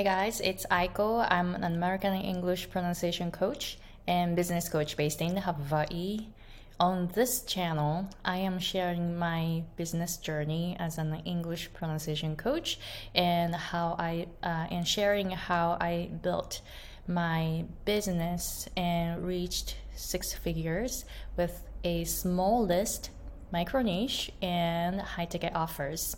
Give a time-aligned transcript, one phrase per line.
[0.00, 1.26] Hey guys, it's Aiko.
[1.30, 3.76] I'm an American English pronunciation coach
[4.08, 6.28] and business coach based in Hawaii.
[6.80, 12.78] On this channel, I am sharing my business journey as an English pronunciation coach
[13.14, 16.62] and how I uh, and sharing how I built
[17.06, 21.04] my business and reached six figures
[21.36, 23.10] with a small list,
[23.52, 26.16] micro niche, and high ticket offers.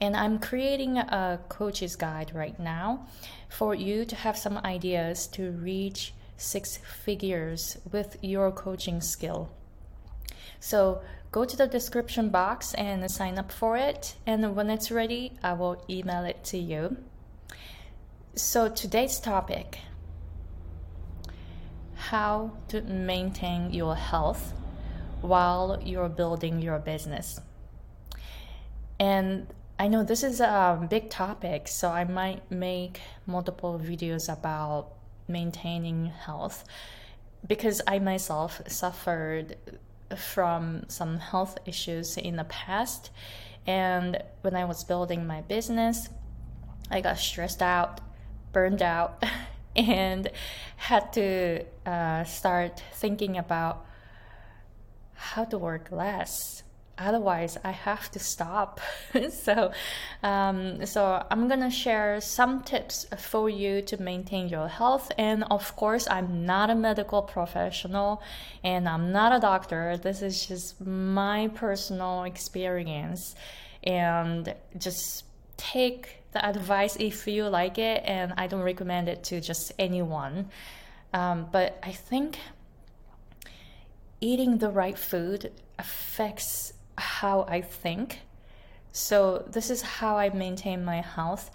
[0.00, 3.06] And I'm creating a coach's guide right now
[3.48, 9.50] for you to have some ideas to reach six figures with your coaching skill.
[10.60, 14.16] So go to the description box and sign up for it.
[14.26, 16.96] And when it's ready, I will email it to you.
[18.34, 19.78] So today's topic
[22.08, 24.52] how to maintain your health
[25.20, 27.40] while you're building your business.
[29.00, 34.92] And I know this is a big topic, so I might make multiple videos about
[35.26, 36.64] maintaining health
[37.44, 39.56] because I myself suffered
[40.16, 43.10] from some health issues in the past.
[43.66, 46.08] And when I was building my business,
[46.88, 48.00] I got stressed out,
[48.52, 49.24] burned out,
[49.76, 50.30] and
[50.76, 53.84] had to uh, start thinking about
[55.14, 56.62] how to work less
[56.98, 58.80] otherwise i have to stop.
[59.30, 59.72] So
[60.22, 65.10] um, so i'm gonna share some tips for you to maintain your health.
[65.18, 68.22] And of course i'm not a medical professional
[68.62, 69.96] and i'm not a doctor.
[69.96, 73.34] This is just my personal experience.
[73.82, 75.24] And just
[75.56, 80.50] take the advice if you like it and i don't recommend it to just anyone.
[81.12, 82.38] Um, but i think
[84.20, 88.20] eating the right food affects how I think.
[88.92, 91.50] So this is how I maintain my health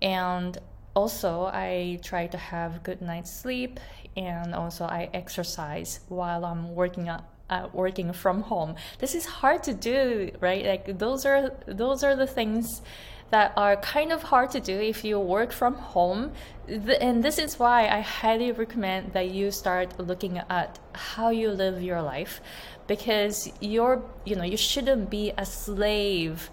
[0.00, 0.56] and
[0.94, 3.80] also I try to have good night's sleep
[4.16, 7.08] and also I exercise while I'm working
[7.50, 8.74] uh, working from home.
[8.98, 10.64] This is hard to do, right?
[10.64, 12.82] Like those are those are the things
[13.30, 16.32] that are kind of hard to do if you work from home.
[16.68, 21.82] And this is why I highly recommend that you start looking at how you live
[21.82, 22.40] your life
[22.86, 26.50] because you're, you know, you shouldn't be a slave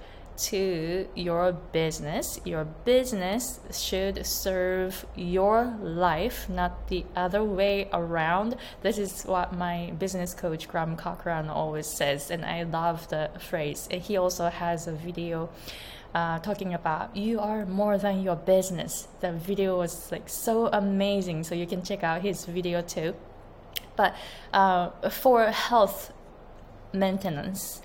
[0.50, 2.40] to your business.
[2.46, 8.56] Your business should serve your life, not the other way around.
[8.82, 13.88] This is what my business coach Graham Cochran always says, and I love the phrase.
[13.92, 15.50] And he also has a video
[16.14, 19.08] uh, talking about you are more than your business.
[19.22, 23.16] The video was like so amazing, so you can check out his video too.
[23.96, 24.16] But
[24.54, 26.14] uh, for health
[26.94, 27.82] maintenance,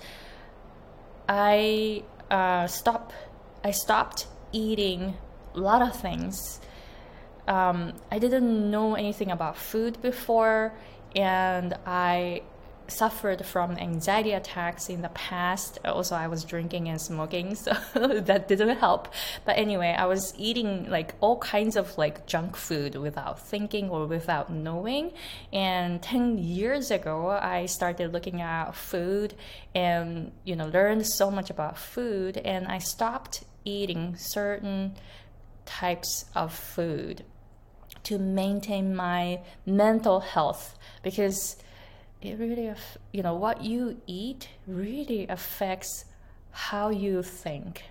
[1.29, 3.13] I uh, stop.
[3.63, 5.15] I stopped eating
[5.55, 6.59] a lot of things.
[7.47, 10.73] Um, I didn't know anything about food before,
[11.15, 12.41] and I
[12.91, 15.79] suffered from anxiety attacks in the past.
[15.85, 19.13] Also, I was drinking and smoking, so that didn't help.
[19.45, 24.05] But anyway, I was eating like all kinds of like junk food without thinking or
[24.05, 25.13] without knowing.
[25.53, 29.35] And 10 years ago, I started looking at food
[29.75, 32.37] and, you know, learned so much about food.
[32.37, 34.95] And I stopped eating certain
[35.65, 37.25] types of food
[38.03, 41.57] to maintain my mental health because
[42.21, 42.73] it really,
[43.13, 46.05] you know, what you eat really affects
[46.51, 47.83] how you think.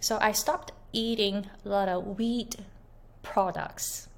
[0.00, 2.56] So I stopped eating a lot of wheat
[3.22, 4.08] products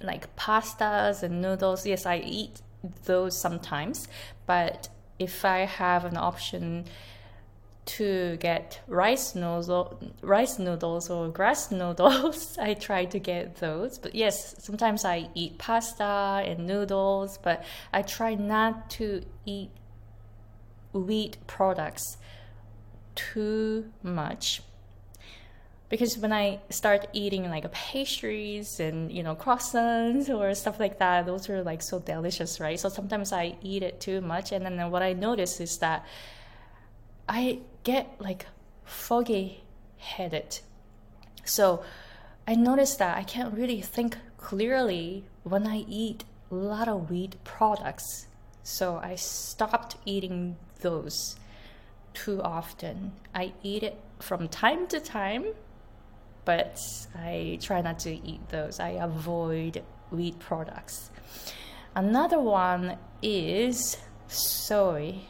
[0.00, 1.86] like pastas and noodles.
[1.86, 2.62] Yes, I eat
[3.04, 4.08] those sometimes,
[4.46, 4.88] but
[5.18, 6.86] if I have an option
[7.84, 12.56] to get rice noodle, rice noodles or grass noodles.
[12.58, 13.98] I try to get those.
[13.98, 19.70] But yes, sometimes I eat pasta and noodles, but I try not to eat
[20.92, 22.18] wheat products
[23.14, 24.62] too much.
[25.88, 31.26] Because when I start eating like pastries and you know croissants or stuff like that,
[31.26, 32.80] those are like so delicious, right?
[32.80, 36.06] So sometimes I eat it too much, and then what I notice is that
[37.28, 38.46] I get like
[38.84, 39.64] foggy
[39.98, 40.60] headed.
[41.44, 41.82] So
[42.46, 47.36] I noticed that I can't really think clearly when I eat a lot of wheat
[47.44, 48.26] products.
[48.62, 51.36] So I stopped eating those
[52.14, 53.12] too often.
[53.34, 55.46] I eat it from time to time,
[56.44, 56.78] but
[57.14, 58.78] I try not to eat those.
[58.80, 61.10] I avoid wheat products.
[61.94, 63.96] Another one is
[64.28, 65.20] soy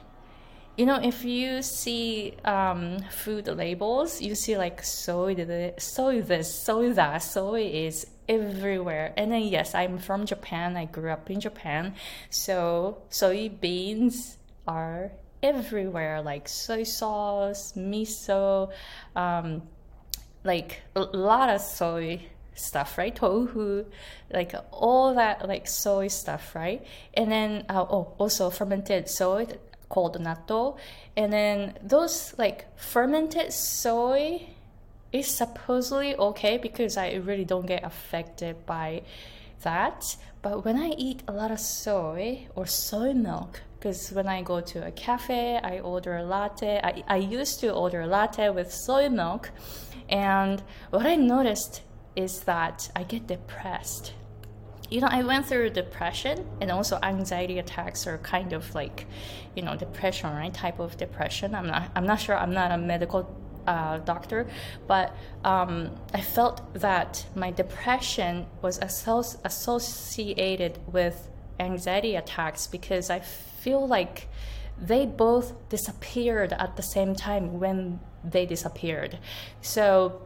[0.77, 5.37] you know, if you see um, food labels, you see like soy,
[5.79, 9.13] soy this, soy that, soy is everywhere.
[9.17, 10.77] And then yes, I'm from Japan.
[10.77, 11.95] I grew up in Japan,
[12.31, 14.37] so soybeans
[14.67, 18.73] are everywhere, like soy sauce, miso,
[19.15, 19.63] um,
[20.45, 23.15] like a lot of soy stuff, right?
[23.15, 23.85] Tofu,
[24.33, 26.83] like all that like soy stuff, right?
[27.13, 29.49] And then uh, oh, also fermented soy
[29.93, 30.77] called natto.
[31.17, 34.49] And then those like fermented soy
[35.13, 39.03] is supposedly okay because I really don't get affected by
[39.63, 40.17] that.
[40.41, 44.61] But when I eat a lot of soy or soy milk, because when I go
[44.61, 46.81] to a cafe, I order a latte.
[46.83, 49.51] I, I used to order a latte with soy milk.
[50.09, 51.83] And what I noticed
[52.17, 54.15] is that I get depressed
[54.93, 59.07] you know, I went through depression and also anxiety attacks are kind of like,
[59.57, 60.53] you know, depression, right?
[60.53, 61.55] Type of depression.
[61.55, 62.37] I'm not, I'm not sure.
[62.37, 63.35] I'm not a medical
[63.67, 64.47] uh, doctor,
[64.87, 68.79] but um, I felt that my depression was
[69.45, 74.29] associated with anxiety attacks because I feel like
[74.79, 79.19] they both disappeared at the same time when they disappeared.
[79.63, 80.21] So,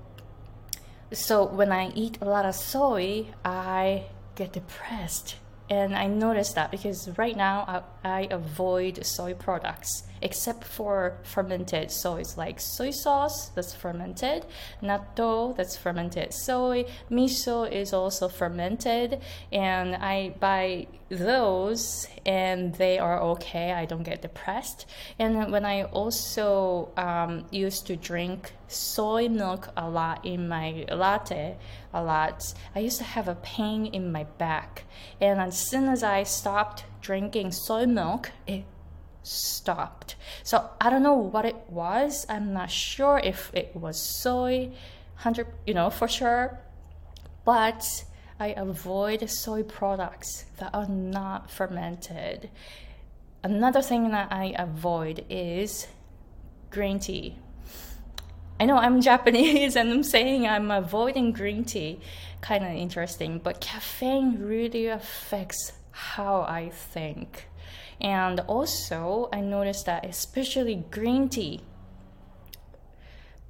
[1.12, 5.36] so when I eat a lot of soy, I get depressed.
[5.68, 11.90] And I noticed that because right now I, I avoid soy products except for fermented
[11.90, 14.44] soys like soy sauce that's fermented,
[14.82, 19.20] natto that's fermented soy, miso is also fermented,
[19.52, 23.72] and I buy those and they are okay.
[23.72, 24.86] I don't get depressed.
[25.18, 31.56] And when I also um, used to drink soy milk a lot in my latte,
[31.94, 34.84] a lot, I used to have a pain in my back.
[35.20, 38.64] And as soon as I stopped drinking soy milk, it
[39.26, 40.16] stopped.
[40.42, 42.26] So I don't know what it was.
[42.28, 44.72] I'm not sure if it was soy,
[45.16, 46.58] hundred, you know, for sure.
[47.44, 48.04] But
[48.38, 52.50] I avoid soy products that are not fermented.
[53.42, 55.86] Another thing that I avoid is
[56.70, 57.38] green tea.
[58.58, 62.00] I know I'm Japanese and I'm saying I'm avoiding green tea.
[62.40, 67.48] Kind of interesting, but caffeine really affects how I think.
[68.00, 71.62] And also, I noticed that especially green tea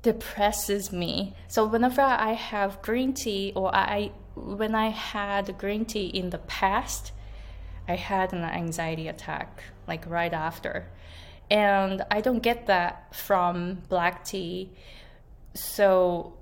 [0.03, 1.35] depresses me.
[1.49, 6.39] So whenever I have green tea or I when I had green tea in the
[6.39, 7.13] past,
[7.89, 10.89] I had an anxiety attack like right after.
[11.51, 14.71] And I don't get that from black tea.
[15.55, 16.35] So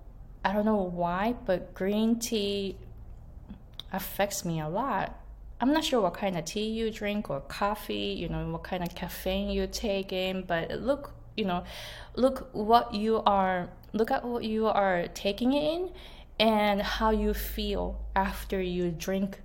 [0.44, 2.76] I don't know why, but green tea
[3.92, 5.18] affects me a lot.
[5.64, 8.82] I'm not sure what kind of tea you drink or coffee, you know, what kind
[8.82, 11.64] of caffeine you take in, but look, you know,
[12.16, 15.90] look what you are, look at what you are taking in
[16.38, 19.40] and how you feel after you drink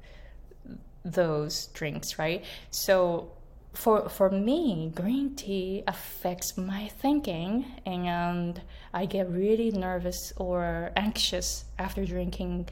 [1.05, 2.43] those drinks, right?
[2.69, 3.31] So
[3.71, 8.61] for for me, green tea affects my thinking and
[8.93, 12.67] I get really nervous or anxious after drinking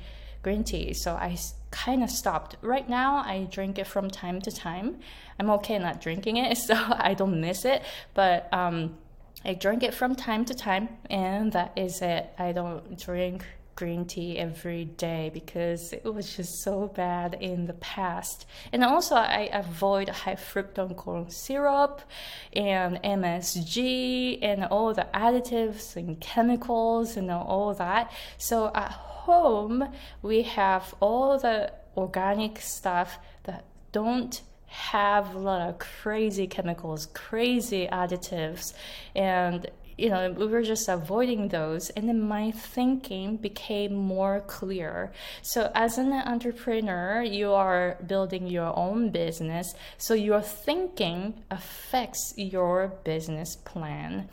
[0.47, 0.93] green tea.
[0.93, 1.37] So I
[1.71, 2.55] kind of stopped.
[2.61, 4.99] Right now, I drink it from time to time.
[5.37, 7.83] I'm okay not drinking it, so I don't miss it.
[8.13, 8.97] But um,
[9.43, 12.29] I drink it from time to time, and that is it.
[12.39, 13.43] I don't drink
[13.75, 18.45] green tea every day because it was just so bad in the past.
[18.71, 22.01] And also, I avoid high fructose corn syrup
[22.53, 28.13] and MSG and all the additives and chemicals and all that.
[28.37, 28.93] So at
[29.27, 29.89] home,
[30.21, 37.87] we have all the organic stuff that don't have a lot of crazy chemicals, crazy
[37.91, 38.73] additives,
[39.15, 41.89] and you know we were just avoiding those.
[41.95, 45.11] And then my thinking became more clear.
[45.41, 49.73] So as an entrepreneur you are building your own business.
[49.97, 54.29] So your thinking affects your business plan.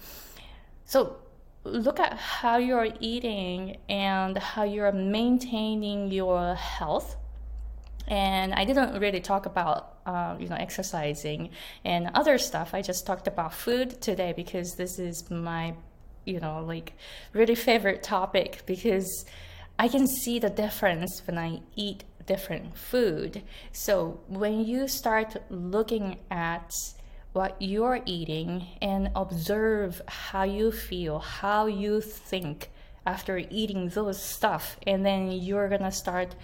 [0.84, 1.16] So
[1.64, 7.16] look at how you're eating and how you're maintaining your health.
[8.06, 11.50] And i didn't really talk about uh, you know exercising
[11.84, 12.74] and other stuff.
[12.74, 15.74] I just talked about food today because this is my
[16.26, 16.92] you know like
[17.32, 19.24] really favorite topic because
[19.78, 23.42] i can see the difference when i eat different food.
[23.72, 26.70] So when you start looking at
[27.34, 32.70] what you're eating and observe how you feel, how you think
[33.04, 34.78] after eating those stuff.
[34.86, 36.36] And then you're gonna start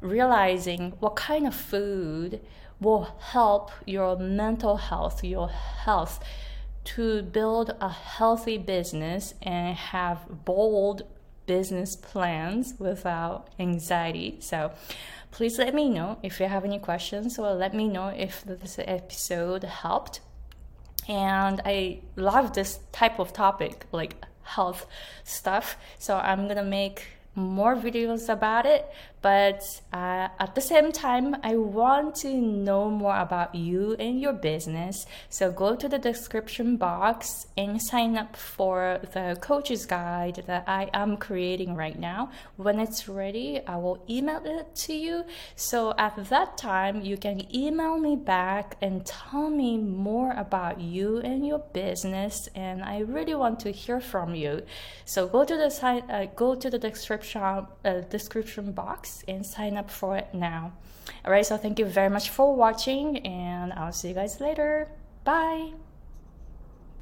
[0.00, 2.40] realizing what kind of food
[2.80, 6.22] will help your mental health, your health
[6.82, 11.04] to build a healthy business and have bold
[11.46, 14.36] business plans without anxiety.
[14.40, 14.72] So
[15.30, 18.78] please let me know if you have any questions or let me know if this
[18.78, 20.20] episode helped.
[21.08, 24.86] And I love this type of topic, like health
[25.24, 25.76] stuff.
[25.98, 28.86] So I'm gonna make more videos about it
[29.24, 29.62] but
[29.92, 35.06] uh, at the same time i want to know more about you and your business.
[35.30, 40.90] So go to the description box and sign up for the coach's guide that i
[40.92, 42.30] am creating right now.
[42.56, 45.24] When it's ready i will email it to you.
[45.56, 51.18] So at that time you can email me back and tell me more about you
[51.18, 54.62] and your business and i really want to hear from you.
[55.06, 59.44] So go to the site uh, go to the description description, uh, description box and
[59.44, 60.72] sign up for it now.
[61.24, 64.88] All right, so thank you very much for watching, and I'll see you guys later.
[65.24, 65.72] Bye.